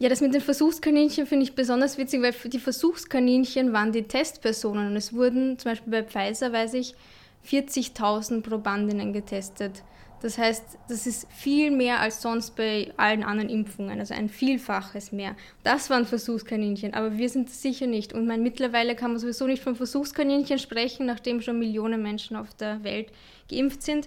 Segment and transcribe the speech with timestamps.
[0.00, 4.88] Ja, das mit den Versuchskaninchen finde ich besonders witzig, weil die Versuchskaninchen waren die Testpersonen
[4.88, 6.94] und es wurden zum Beispiel bei Pfizer, weiß ich,
[7.44, 9.82] 40.000 Probandinnen getestet.
[10.20, 15.12] Das heißt, das ist viel mehr als sonst bei allen anderen Impfungen, also ein Vielfaches
[15.12, 15.36] mehr.
[15.62, 18.12] Das waren Versuchskaninchen, aber wir sind es sicher nicht.
[18.12, 22.52] Und mein, mittlerweile kann man sowieso nicht von Versuchskaninchen sprechen, nachdem schon Millionen Menschen auf
[22.54, 23.12] der Welt
[23.48, 24.06] geimpft sind.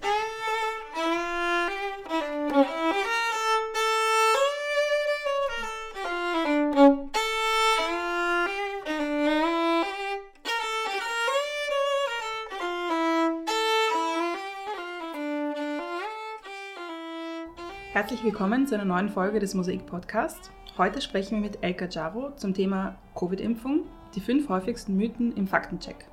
[18.02, 20.50] Herzlich willkommen zu einer neuen Folge des Mosaik Podcasts.
[20.76, 23.82] Heute sprechen wir mit Elka Jaro zum Thema Covid-Impfung,
[24.16, 26.06] die fünf häufigsten Mythen im Faktencheck.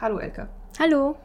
[0.00, 0.48] Hallo Elka.
[0.78, 1.16] Hallo.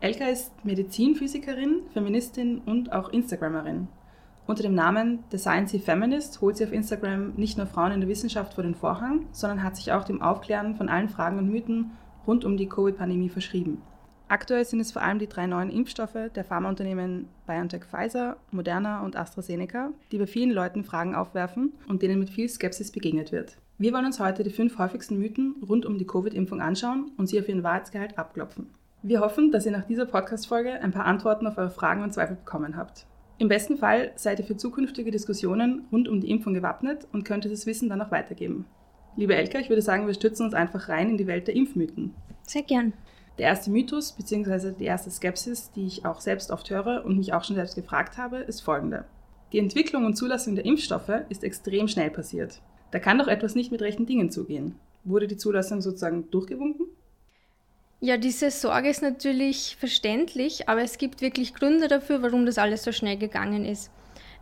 [0.00, 3.88] Elka ist Medizinphysikerin, Feministin und auch Instagrammerin.
[4.46, 8.08] Unter dem Namen The Sciencey Feminist holt sie auf Instagram nicht nur Frauen in der
[8.08, 11.90] Wissenschaft vor den Vorhang, sondern hat sich auch dem Aufklären von allen Fragen und Mythen
[12.26, 13.82] rund um die Covid-Pandemie verschrieben.
[14.30, 19.16] Aktuell sind es vor allem die drei neuen Impfstoffe der Pharmaunternehmen BioNTech Pfizer, Moderna und
[19.16, 23.56] AstraZeneca, die bei vielen Leuten Fragen aufwerfen und denen mit viel Skepsis begegnet wird.
[23.78, 27.40] Wir wollen uns heute die fünf häufigsten Mythen rund um die Covid-Impfung anschauen und sie
[27.40, 28.68] auf ihren Wahrheitsgehalt abklopfen.
[29.02, 32.36] Wir hoffen, dass ihr nach dieser Podcast-Folge ein paar Antworten auf eure Fragen und Zweifel
[32.36, 33.06] bekommen habt.
[33.38, 37.46] Im besten Fall seid ihr für zukünftige Diskussionen rund um die Impfung gewappnet und könnt
[37.46, 38.66] das Wissen dann auch weitergeben.
[39.16, 42.14] Liebe Elke, ich würde sagen, wir stützen uns einfach rein in die Welt der Impfmythen.
[42.42, 42.92] Sehr gern.
[43.38, 44.72] Der erste Mythos bzw.
[44.72, 48.18] die erste Skepsis, die ich auch selbst oft höre und mich auch schon selbst gefragt
[48.18, 49.04] habe, ist folgende.
[49.52, 52.60] Die Entwicklung und Zulassung der Impfstoffe ist extrem schnell passiert.
[52.90, 54.74] Da kann doch etwas nicht mit rechten Dingen zugehen.
[55.04, 56.86] Wurde die Zulassung sozusagen durchgewunken?
[58.00, 62.84] Ja, diese Sorge ist natürlich verständlich, aber es gibt wirklich Gründe dafür, warum das alles
[62.84, 63.90] so schnell gegangen ist.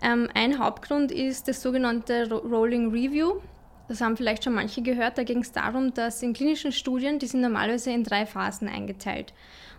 [0.03, 3.41] Ähm, ein Hauptgrund ist das sogenannte Rolling Review.
[3.89, 5.19] Das haben vielleicht schon manche gehört.
[5.19, 9.33] Da ging es darum, dass in klinischen Studien, die sind normalerweise in drei Phasen eingeteilt.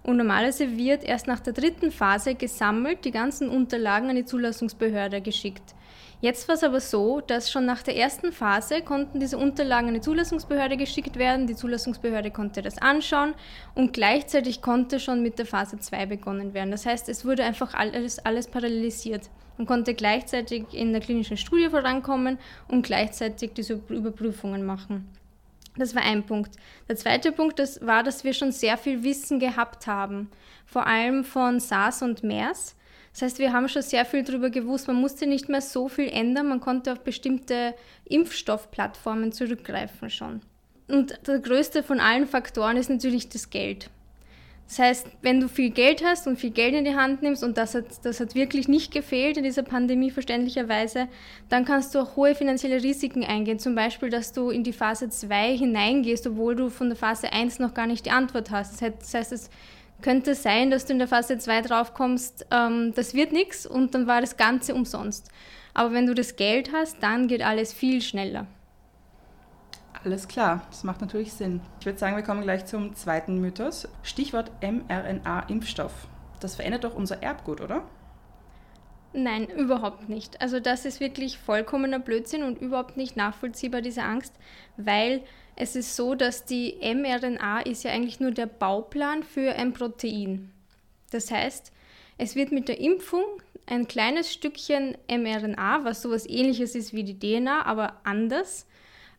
[0.04, 5.22] Und normalerweise wird erst nach der dritten Phase gesammelt, die ganzen Unterlagen an die Zulassungsbehörde
[5.22, 5.76] geschickt.
[6.20, 9.94] Jetzt war es aber so, dass schon nach der ersten Phase konnten diese Unterlagen an
[9.94, 11.46] die Zulassungsbehörde geschickt werden.
[11.46, 13.36] Die Zulassungsbehörde konnte das anschauen
[13.76, 16.72] und gleichzeitig konnte schon mit der Phase 2 begonnen werden.
[16.72, 19.30] Das heißt, es wurde einfach alles, alles parallelisiert.
[19.58, 25.08] Man konnte gleichzeitig in der klinischen Studie vorankommen und gleichzeitig diese Überprüfungen machen.
[25.78, 26.56] Das war ein Punkt.
[26.90, 30.32] Der zweite Punkt das war, dass wir schon sehr viel Wissen gehabt haben,
[30.66, 32.76] vor allem von SARS und MERS.
[33.18, 34.88] Das heißt, wir haben schon sehr viel darüber gewusst.
[34.88, 36.50] Man musste nicht mehr so viel ändern.
[36.50, 37.74] Man konnte auf bestimmte
[38.06, 40.42] Impfstoffplattformen zurückgreifen schon.
[40.88, 43.90] Und der größte von allen Faktoren ist natürlich das Geld.
[44.68, 47.58] Das heißt, wenn du viel Geld hast und viel Geld in die Hand nimmst, und
[47.58, 51.08] das hat, das hat wirklich nicht gefehlt in dieser Pandemie verständlicherweise,
[51.50, 53.58] dann kannst du auch hohe finanzielle Risiken eingehen.
[53.58, 57.58] Zum Beispiel, dass du in die Phase 2 hineingehst, obwohl du von der Phase 1
[57.58, 58.80] noch gar nicht die Antwort hast.
[58.80, 59.50] Das heißt, es
[60.02, 64.08] könnte sein, dass du in der Phase 2 draufkommst, ähm, das wird nichts und dann
[64.08, 65.30] war das Ganze umsonst.
[65.74, 68.48] Aber wenn du das Geld hast, dann geht alles viel schneller.
[70.04, 71.62] Alles klar, das macht natürlich Sinn.
[71.80, 73.88] Ich würde sagen, wir kommen gleich zum zweiten Mythos.
[74.04, 75.92] Stichwort mRNA-Impfstoff.
[76.40, 77.84] Das verändert doch unser Erbgut, oder?
[79.14, 80.42] Nein, überhaupt nicht.
[80.42, 84.34] Also das ist wirklich vollkommener Blödsinn und überhaupt nicht nachvollziehbar, diese Angst,
[84.78, 85.24] weil
[85.58, 90.52] es ist so, dass die mRNA ist ja eigentlich nur der Bauplan für ein Protein.
[91.12, 91.72] Das heißt,
[92.20, 93.24] es wird mit der Impfung
[93.66, 98.68] ein kleines Stückchen mRNA, was sowas ähnliches ist wie die DNA, aber anders,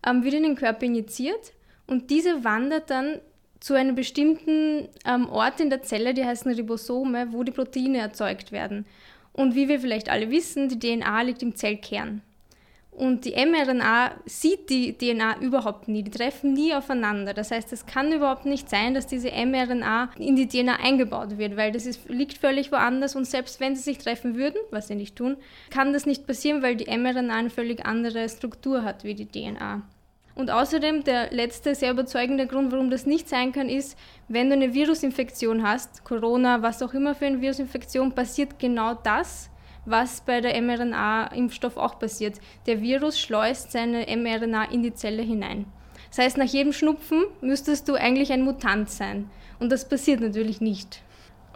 [0.06, 1.53] ähm, wird in den Körper injiziert
[1.88, 3.21] und diese wandert dann
[3.59, 8.53] zu einem bestimmten ähm, Ort in der Zelle, die heißen Ribosome, wo die Proteine erzeugt
[8.53, 8.87] werden.
[9.32, 12.22] Und wie wir vielleicht alle wissen, die DNA liegt im Zellkern.
[12.98, 17.32] Und die mRNA sieht die DNA überhaupt nie, die treffen nie aufeinander.
[17.32, 21.56] Das heißt, es kann überhaupt nicht sein, dass diese mRNA in die DNA eingebaut wird,
[21.56, 24.97] weil das ist, liegt völlig woanders und selbst wenn sie sich treffen würden, was sie
[24.97, 25.36] nicht tun,
[25.70, 29.83] kann das nicht passieren, weil die mRNA eine völlig andere Struktur hat wie die DNA.
[30.34, 33.97] Und außerdem der letzte sehr überzeugende Grund, warum das nicht sein kann, ist,
[34.27, 39.51] wenn du eine Virusinfektion hast, Corona, was auch immer für eine Virusinfektion, passiert genau das,
[39.91, 42.41] was bei der mRNA-Impfstoff auch passiert.
[42.67, 45.67] Der Virus schleust seine mRNA in die Zelle hinein.
[46.11, 49.31] Das heißt, nach jedem Schnupfen müsstest du eigentlich ein Mutant sein.
[49.59, 51.03] Und das passiert natürlich nicht.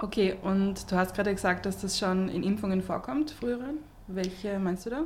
[0.00, 3.79] Okay, und du hast gerade gesagt, dass das schon in Impfungen vorkommt, früheren.
[4.08, 5.05] Welche meinst du da?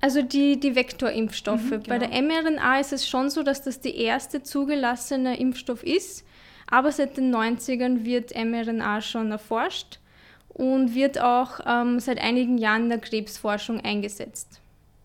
[0.00, 1.70] Also die, die Vektorimpfstoffe.
[1.70, 1.88] Mhm, genau.
[1.88, 6.26] Bei der mRNA ist es schon so, dass das die erste zugelassene Impfstoff ist.
[6.66, 9.98] Aber seit den 90ern wird mRNA schon erforscht
[10.54, 14.60] und wird auch ähm, seit einigen Jahren in der Krebsforschung eingesetzt.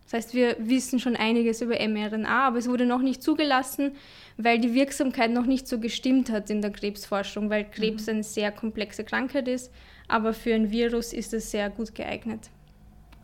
[0.05, 3.91] Das heißt, wir wissen schon einiges über mRNA, aber es wurde noch nicht zugelassen,
[4.37, 8.13] weil die Wirksamkeit noch nicht so gestimmt hat in der Krebsforschung, weil Krebs mhm.
[8.13, 9.71] eine sehr komplexe Krankheit ist,
[10.07, 12.49] aber für ein Virus ist es sehr gut geeignet.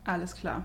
[0.04, 0.64] Alles klar.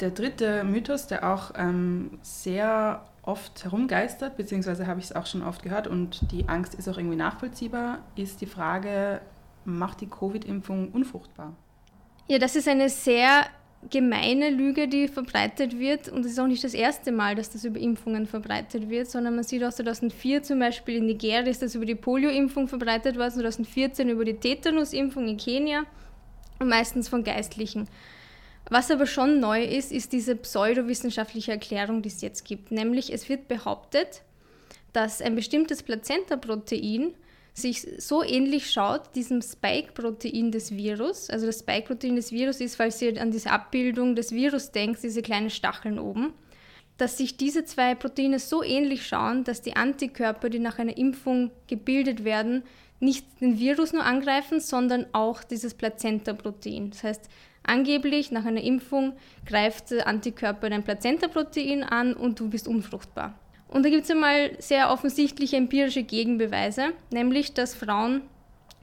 [0.00, 5.42] Der dritte Mythos, der auch ähm, sehr oft herumgeistert, beziehungsweise habe ich es auch schon
[5.42, 9.20] oft gehört und die Angst ist auch irgendwie nachvollziehbar, ist die Frage,
[9.66, 11.54] macht die Covid-Impfung unfruchtbar?
[12.26, 13.46] Ja, das ist eine sehr
[13.90, 16.08] gemeine Lüge, die verbreitet wird.
[16.08, 19.34] Und es ist auch nicht das erste Mal, dass das über Impfungen verbreitet wird, sondern
[19.34, 23.32] man sieht auch 2004 zum Beispiel in Nigeria ist das über die Polio-Impfung verbreitet worden,
[23.32, 25.84] 2014 über die Tetanus-Impfung in Kenia
[26.58, 27.88] und meistens von Geistlichen.
[28.70, 32.70] Was aber schon neu ist, ist diese pseudowissenschaftliche Erklärung, die es jetzt gibt.
[32.70, 34.22] Nämlich es wird behauptet,
[34.94, 37.14] dass ein bestimmtes Plazenta-Protein
[37.54, 41.30] sich so ähnlich schaut, diesem Spike-Protein des Virus.
[41.30, 45.22] Also das Spike-Protein des Virus ist, falls ihr an diese Abbildung des Virus denkt, diese
[45.22, 46.34] kleinen Stacheln oben,
[46.96, 51.52] dass sich diese zwei Proteine so ähnlich schauen, dass die Antikörper, die nach einer Impfung
[51.68, 52.64] gebildet werden,
[52.98, 56.90] nicht den Virus nur angreifen, sondern auch dieses Plazenta-Protein.
[56.90, 57.28] Das heißt,
[57.62, 59.14] angeblich nach einer Impfung
[59.46, 63.38] greift der Antikörper dein Plazenta-Protein an und du bist unfruchtbar.
[63.74, 68.22] Und da gibt es einmal sehr offensichtliche empirische Gegenbeweise, nämlich dass Frauen,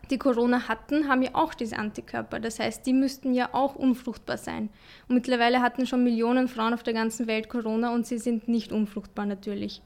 [0.09, 2.41] die Corona hatten, haben ja auch diese Antikörper.
[2.41, 4.67] Das heißt, die müssten ja auch unfruchtbar sein.
[5.07, 8.73] Und mittlerweile hatten schon Millionen Frauen auf der ganzen Welt Corona und sie sind nicht
[8.73, 9.81] unfruchtbar natürlich.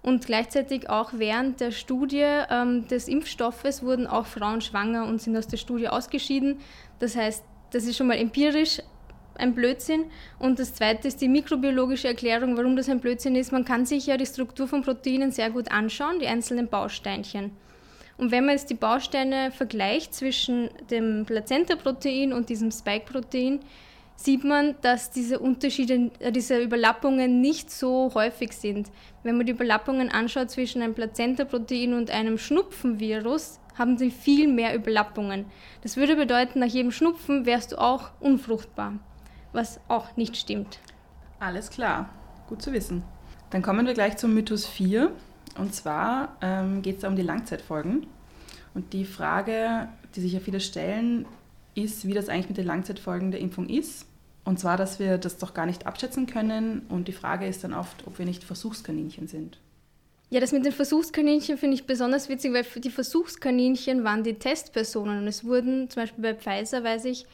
[0.00, 5.36] Und gleichzeitig auch während der Studie ähm, des Impfstoffes wurden auch Frauen schwanger und sind
[5.36, 6.60] aus der Studie ausgeschieden.
[6.98, 8.80] Das heißt, das ist schon mal empirisch
[9.38, 10.06] ein Blödsinn.
[10.38, 13.52] Und das zweite ist die mikrobiologische Erklärung, warum das ein Blödsinn ist.
[13.52, 17.52] Man kann sich ja die Struktur von Proteinen sehr gut anschauen, die einzelnen Bausteinchen.
[18.18, 23.60] Und wenn man jetzt die Bausteine vergleicht zwischen dem Plazenta-Protein und diesem Spike-Protein,
[24.16, 28.90] sieht man, dass diese Unterschiede, äh, diese Überlappungen nicht so häufig sind.
[29.22, 34.74] Wenn man die Überlappungen anschaut zwischen einem Plazenta-Protein und einem Schnupfenvirus, haben sie viel mehr
[34.74, 35.44] Überlappungen.
[35.82, 38.94] Das würde bedeuten, nach jedem Schnupfen wärst du auch unfruchtbar
[39.56, 40.78] was auch nicht stimmt.
[41.40, 42.10] Alles klar,
[42.48, 43.02] gut zu wissen.
[43.50, 45.10] Dann kommen wir gleich zum Mythos 4.
[45.58, 48.06] Und zwar ähm, geht es da um die Langzeitfolgen.
[48.74, 51.26] Und die Frage, die sich ja viele stellen,
[51.74, 54.06] ist, wie das eigentlich mit den Langzeitfolgen der Impfung ist.
[54.44, 56.82] Und zwar, dass wir das doch gar nicht abschätzen können.
[56.88, 59.58] Und die Frage ist dann oft, ob wir nicht Versuchskaninchen sind.
[60.28, 65.20] Ja, das mit den Versuchskaninchen finde ich besonders witzig, weil die Versuchskaninchen waren die Testpersonen.
[65.20, 67.26] Und es wurden zum Beispiel bei Pfizer, weiß ich,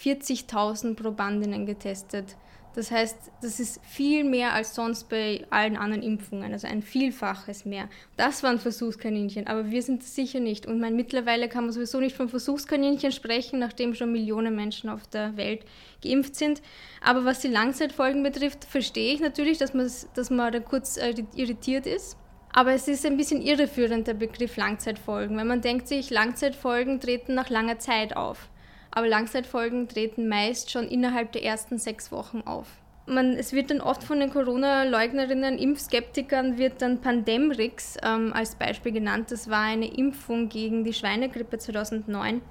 [0.00, 2.36] 40.000 Probandinnen getestet.
[2.78, 7.64] Das heißt, das ist viel mehr als sonst bei allen anderen Impfungen, also ein Vielfaches
[7.64, 7.88] mehr.
[8.16, 10.64] Das waren Versuchskaninchen, aber wir sind sicher nicht.
[10.64, 15.08] Und mein, mittlerweile kann man sowieso nicht von Versuchskaninchen sprechen, nachdem schon Millionen Menschen auf
[15.08, 15.64] der Welt
[16.04, 16.62] geimpft sind.
[17.02, 21.14] Aber was die Langzeitfolgen betrifft, verstehe ich natürlich, dass man, dass man da kurz äh,
[21.34, 22.16] irritiert ist.
[22.52, 27.34] Aber es ist ein bisschen irreführend, der Begriff Langzeitfolgen, weil man denkt sich, Langzeitfolgen treten
[27.34, 28.48] nach langer Zeit auf
[28.90, 32.66] aber Langzeitfolgen treten meist schon innerhalb der ersten sechs Wochen auf.
[33.06, 38.92] Man, es wird dann oft von den Corona-Leugnerinnen, Impfskeptikern, wird dann Pandemrix ähm, als Beispiel
[38.92, 39.30] genannt.
[39.30, 42.42] Das war eine Impfung gegen die Schweinegrippe 2009,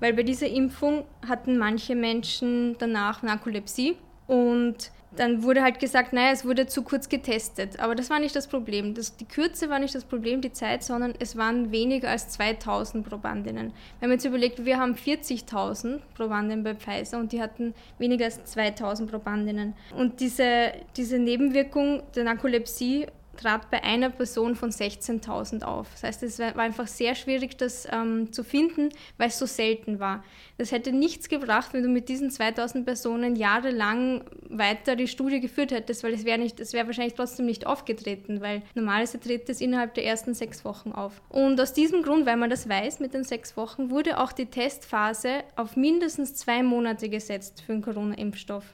[0.00, 6.32] weil bei dieser Impfung hatten manche Menschen danach Narkolepsie und dann wurde halt gesagt, naja,
[6.32, 7.78] es wurde zu kurz getestet.
[7.80, 8.94] Aber das war nicht das Problem.
[8.94, 13.08] Das, die Kürze war nicht das Problem, die Zeit, sondern es waren weniger als 2000
[13.08, 13.72] Probandinnen.
[14.00, 18.44] Wenn man jetzt überlegt, wir haben 40.000 Probandinnen bei Pfizer und die hatten weniger als
[18.44, 19.74] 2000 Probandinnen.
[19.96, 23.06] Und diese, diese Nebenwirkung der Narkolepsie
[23.36, 25.88] trat bei einer Person von 16.000 auf.
[25.92, 30.00] Das heißt, es war einfach sehr schwierig, das ähm, zu finden, weil es so selten
[30.00, 30.24] war.
[30.58, 35.70] Das hätte nichts gebracht, wenn du mit diesen 2.000 Personen jahrelang weiter die Studie geführt
[35.70, 40.06] hättest, weil es wäre wär wahrscheinlich trotzdem nicht aufgetreten, weil normalerweise tritt es innerhalb der
[40.06, 41.20] ersten sechs Wochen auf.
[41.28, 44.46] Und aus diesem Grund, weil man das weiß mit den sechs Wochen, wurde auch die
[44.46, 48.64] Testphase auf mindestens zwei Monate gesetzt für den Corona-Impfstoff.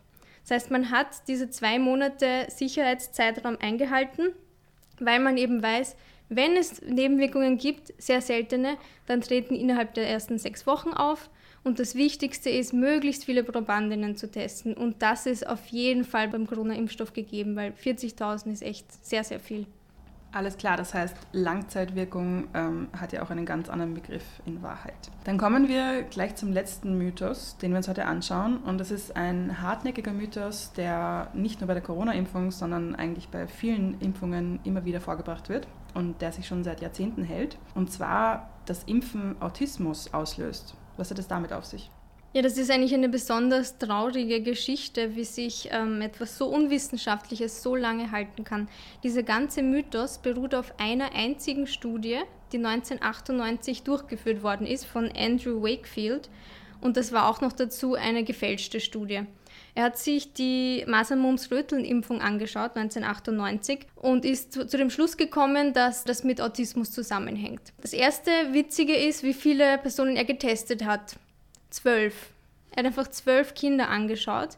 [0.43, 4.33] Das heißt, man hat diese zwei Monate Sicherheitszeitraum eingehalten
[5.05, 5.97] weil man eben weiß,
[6.29, 11.29] wenn es Nebenwirkungen gibt, sehr seltene, dann treten innerhalb der ersten sechs Wochen auf.
[11.65, 14.75] Und das Wichtigste ist, möglichst viele Probandinnen zu testen.
[14.75, 19.41] Und das ist auf jeden Fall beim Corona-Impfstoff gegeben, weil 40.000 ist echt sehr, sehr
[19.41, 19.67] viel.
[20.35, 25.11] Alles klar, das heißt, Langzeitwirkung ähm, hat ja auch einen ganz anderen Begriff in Wahrheit.
[25.25, 28.57] Dann kommen wir gleich zum letzten Mythos, den wir uns heute anschauen.
[28.57, 33.47] Und das ist ein hartnäckiger Mythos, der nicht nur bei der Corona-Impfung, sondern eigentlich bei
[33.47, 37.59] vielen Impfungen immer wieder vorgebracht wird und der sich schon seit Jahrzehnten hält.
[37.75, 40.75] Und zwar, dass Impfen Autismus auslöst.
[40.97, 41.91] Was hat es damit auf sich?
[42.35, 47.77] Ja, das ist eigentlich eine besonders traurige Geschichte, wie sich ähm, etwas so Unwissenschaftliches so
[47.77, 48.69] lange halten kann.
[49.03, 52.21] Dieser ganze Mythos beruht auf einer einzigen Studie,
[52.53, 56.31] die 1998 durchgeführt worden ist von Andrew Wakefield.
[56.81, 59.21] Und das war auch noch dazu eine gefälschte Studie.
[59.75, 66.05] Er hat sich die Masern-Mumps-Röteln-Impfung angeschaut, 1998, und ist zu, zu, dem Schluss gekommen, dass
[66.05, 67.61] das mit Autismus zusammenhängt.
[67.83, 71.17] Das erste Witzige ist, wie viele Personen er getestet hat
[71.73, 72.31] zwölf.
[72.71, 74.57] Er hat einfach zwölf Kinder angeschaut.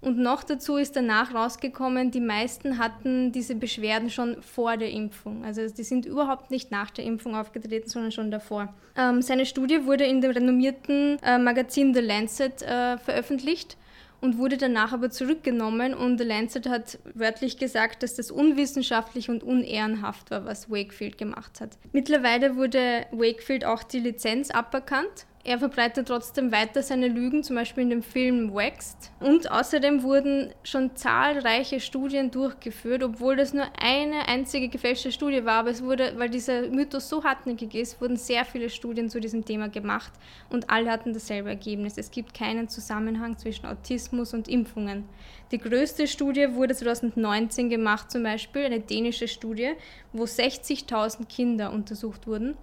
[0.00, 5.44] Und noch dazu ist danach rausgekommen, die meisten hatten diese Beschwerden schon vor der Impfung.
[5.44, 8.72] Also die sind überhaupt nicht nach der Impfung aufgetreten, sondern schon davor.
[8.96, 13.76] Ähm, seine Studie wurde in dem renommierten äh, Magazin The Lancet äh, veröffentlicht
[14.20, 19.42] und wurde danach aber zurückgenommen und The Lancet hat wörtlich gesagt, dass das unwissenschaftlich und
[19.42, 21.78] unehrenhaft war, was Wakefield gemacht hat.
[21.92, 27.84] Mittlerweile wurde Wakefield auch die Lizenz aberkannt er verbreitet trotzdem weiter seine Lügen, zum Beispiel
[27.84, 29.12] in dem Film Waxed.
[29.20, 35.60] Und außerdem wurden schon zahlreiche Studien durchgeführt, obwohl das nur eine einzige gefälschte Studie war.
[35.60, 39.44] Aber es wurde, weil dieser Mythos so hartnäckig ist, wurden sehr viele Studien zu diesem
[39.44, 40.12] Thema gemacht
[40.50, 41.96] und alle hatten dasselbe Ergebnis.
[41.96, 45.04] Es gibt keinen Zusammenhang zwischen Autismus und Impfungen.
[45.52, 49.74] Die größte Studie wurde 2019 gemacht, zum Beispiel eine dänische Studie,
[50.12, 52.56] wo 60.000 Kinder untersucht wurden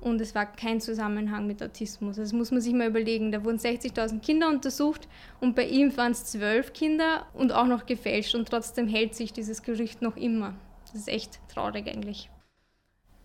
[0.00, 2.16] und es war kein Zusammenhang mit Autismus.
[2.16, 3.32] Das muss man sich mal überlegen.
[3.32, 5.08] Da wurden 60.000 Kinder untersucht
[5.40, 9.32] und bei ihm waren es zwölf Kinder und auch noch gefälscht und trotzdem hält sich
[9.32, 10.54] dieses Gerücht noch immer.
[10.86, 12.30] Das ist echt traurig eigentlich.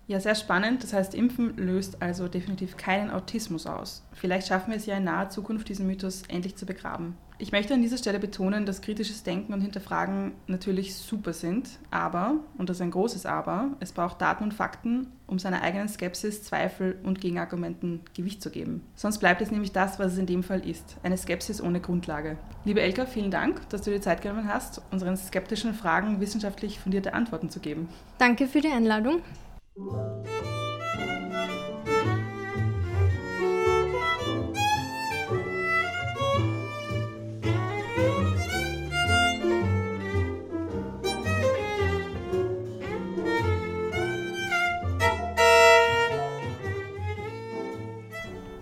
[0.08, 0.84] Ja, sehr spannend.
[0.84, 4.04] Das heißt, Impfen löst also definitiv keinen Autismus aus.
[4.12, 7.16] Vielleicht schaffen wir es ja in naher Zukunft, diesen Mythos endlich zu begraben.
[7.44, 12.36] Ich möchte an dieser Stelle betonen, dass kritisches Denken und Hinterfragen natürlich super sind, aber,
[12.58, 16.44] und das ist ein großes Aber, es braucht Daten und Fakten, um seiner eigenen Skepsis,
[16.44, 18.82] Zweifel und Gegenargumenten Gewicht zu geben.
[18.96, 22.38] Sonst bleibt es nämlich das, was es in dem Fall ist, eine Skepsis ohne Grundlage.
[22.64, 27.14] Liebe Elka, vielen Dank, dass du dir Zeit genommen hast, unseren skeptischen Fragen wissenschaftlich fundierte
[27.14, 27.90] Antworten zu geben.
[28.20, 29.22] Danke für die Einladung.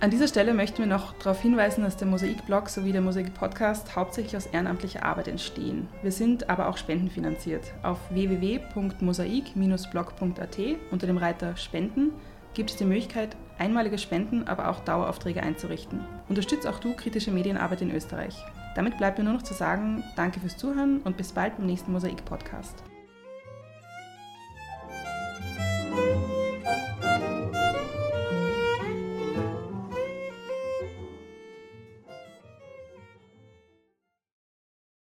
[0.01, 4.35] An dieser Stelle möchten wir noch darauf hinweisen, dass der Mosaik-Blog sowie der Mosaik-Podcast hauptsächlich
[4.35, 5.87] aus ehrenamtlicher Arbeit entstehen.
[6.01, 7.71] Wir sind aber auch spendenfinanziert.
[7.83, 10.57] Auf www.mosaik-blog.at
[10.89, 12.13] unter dem Reiter Spenden
[12.55, 15.99] gibt es die Möglichkeit, einmalige Spenden, aber auch Daueraufträge einzurichten.
[16.29, 18.43] Unterstützt auch du kritische Medienarbeit in Österreich.
[18.75, 21.91] Damit bleibt mir nur noch zu sagen, danke fürs Zuhören und bis bald beim nächsten
[21.91, 22.83] Mosaik-Podcast.